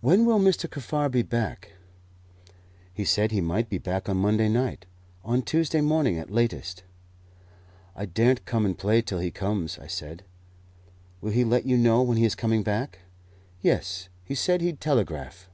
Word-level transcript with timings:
"When 0.00 0.26
will 0.26 0.40
Mr. 0.40 0.68
Kaffar 0.68 1.08
be 1.08 1.22
back?" 1.22 1.70
"He 2.92 3.04
said 3.04 3.30
he 3.30 3.40
might 3.40 3.68
be 3.68 3.78
back 3.78 4.08
on 4.08 4.16
Monday 4.16 4.48
night 4.48 4.86
on 5.22 5.40
Tuesday 5.42 5.80
morning 5.80 6.18
at 6.18 6.32
latest." 6.32 6.82
"I 7.94 8.06
daren't 8.06 8.44
come 8.44 8.66
and 8.66 8.76
play 8.76 9.02
till 9.02 9.20
he 9.20 9.30
comes," 9.30 9.78
I 9.78 9.86
said. 9.86 10.24
"Will 11.20 11.30
he 11.30 11.44
let 11.44 11.64
you 11.64 11.76
know 11.76 12.02
when 12.02 12.16
he 12.16 12.24
is 12.24 12.34
coming 12.34 12.64
back?" 12.64 13.02
"Yes; 13.62 14.08
he 14.24 14.34
said 14.34 14.62
he'd 14.62 14.80
telegraph." 14.80 15.48